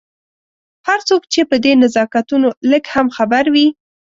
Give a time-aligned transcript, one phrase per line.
[0.87, 3.67] هر څوک چې په دې نزاکتونو لږ هم خبر وي.